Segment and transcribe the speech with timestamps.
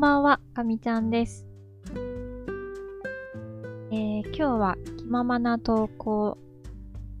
[0.00, 1.46] ばんはかみちゃんです。
[3.90, 6.36] えー今日は気ままな投稿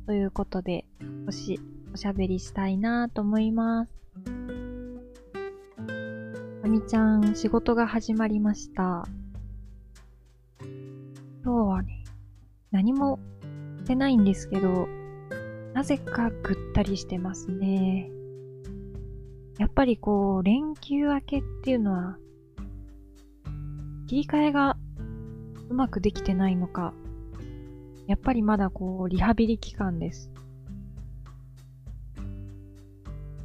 [0.06, 0.84] ということで、
[1.24, 1.58] 少し
[1.94, 3.94] おしゃべりしたいなと思います。
[6.62, 9.06] かみちゃん、仕事が始まりました。
[11.42, 12.04] 今日はね、
[12.70, 13.18] 何も
[13.78, 14.86] してないんですけど、
[15.72, 18.10] なぜかぐったりしてますね。
[19.58, 22.18] やっぱりこう、連休明けっていうのは、
[24.06, 24.76] 切り替えが
[25.68, 26.94] うまくできてないのか、
[28.06, 30.30] やっぱりまだこう、リハビリ期間です。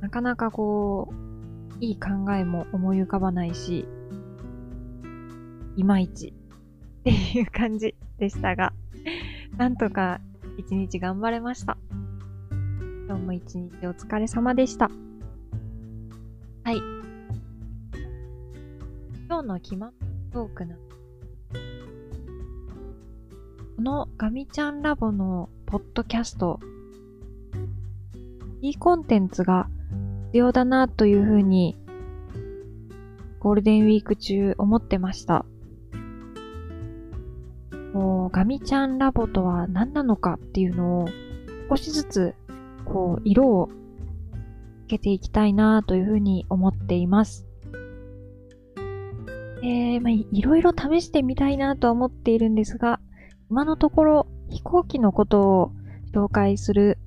[0.02, 3.88] なかなかこう、いい考えも思い浮かばないし、
[5.77, 8.73] いまいちっていう感じでしたが、
[9.57, 10.21] なんとか
[10.57, 11.77] 一日頑張れました。
[13.07, 14.91] 今日も一日お疲れ様でした。
[16.64, 16.77] はい。
[19.27, 19.91] 今日の気ま
[20.31, 20.75] トークな。
[23.75, 26.59] このガミちゃんラボのポッドキャスト、
[28.61, 29.67] いいコンテンツが
[30.27, 31.77] 必要だなというふうに、
[33.39, 35.45] ゴールデンウィーク中思ってました。
[37.93, 41.09] こうガミちゃんラボとは何なのかっていうのを
[41.69, 42.35] 少しずつ
[42.85, 43.69] こう色を
[44.87, 47.50] つけていきたいなというふうに思っています。
[49.64, 53.00] えー、まあ、いろいろ試してみたいなとは思っているんですが、
[53.50, 55.72] 今のところ飛行機のことを
[56.14, 56.98] 紹介する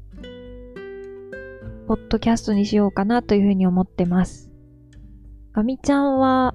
[1.86, 4.50] ポッドキャストにしようかなというふうに思ってます。
[5.52, 6.54] ガミちゃんは、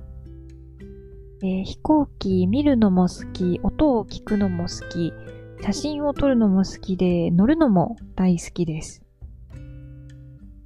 [1.44, 5.14] えー飛行機見るのも好き、音を聞くのも好き、
[5.62, 9.04] 写真を撮るのも好きで、乗るのも大好きです。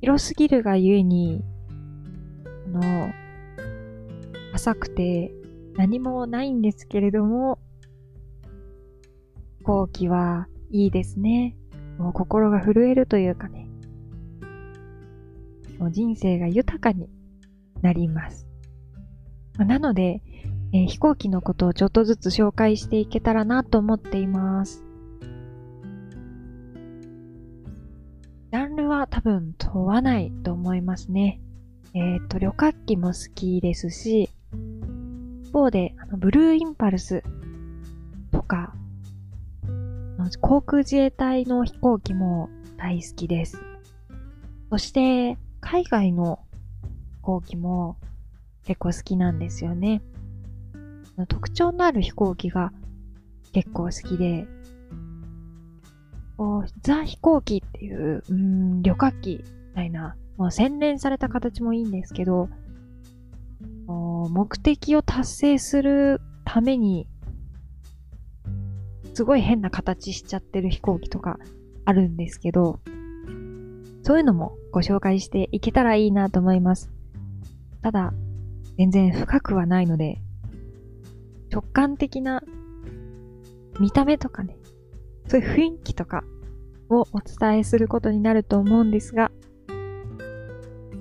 [0.01, 1.43] 広すぎるがゆえに、
[2.67, 3.11] あの、
[4.63, 5.33] 浅くて
[5.75, 7.59] 何もないんですけれども、
[9.57, 11.57] 飛行機はいいですね。
[11.97, 13.67] もう心が震えるというかね。
[15.79, 17.09] もう人生が豊かに
[17.81, 18.47] なります。
[19.57, 20.21] まあなので、
[20.71, 24.85] えー飛行機のことをちょっとずつ紹介していけたらなと思っています。
[28.53, 31.41] ジャンルは多分問わないと思いますね。
[31.93, 34.29] えっ、と、旅客機も好きですし、
[35.53, 37.23] 方で、あの、ブルーインパルス
[38.31, 38.73] とか、
[40.41, 43.61] 航空自衛隊の飛行機も大好きです。
[44.69, 46.39] そして、海外の
[47.15, 47.97] 飛行機も
[48.65, 50.01] 結構好きなんですよね。
[51.27, 52.73] 特徴のある飛行機が
[53.53, 54.47] 結構好きで、
[56.37, 62.49] こうザ飛行機っていう、うん、旅客機みたいな、まあ、洗練された形もいいんですけど、
[64.33, 67.07] 目的を達成するために、
[69.13, 71.37] すごい変な形しちゃってる飛行機とか
[71.85, 72.79] あるんですけど、
[74.01, 76.89] そういうのもご紹介していけたらいいなと思います。
[77.83, 78.11] ただ、
[78.75, 80.19] 全然深くはないので、
[81.51, 82.41] 直感的な
[83.79, 84.57] 見た目とかね、
[85.27, 86.23] そういう雰囲気とか
[86.89, 89.31] をお伝えすることになると思うんですが、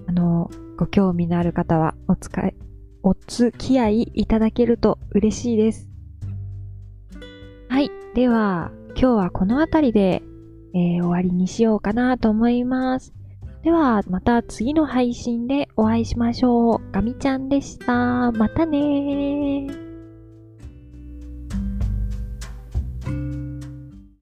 [0.07, 2.55] あの、ご興味のある方はお使い、
[3.03, 5.89] お付き合いいただけると嬉しいです。
[7.69, 7.91] はい。
[8.15, 10.23] では、今日はこの辺りで、
[10.75, 13.13] えー終わりにしようかなと思います。
[13.63, 16.93] では、また次の配信でお会いしましょう。
[16.93, 18.33] ガミちゃんでした。
[18.33, 19.92] またねー。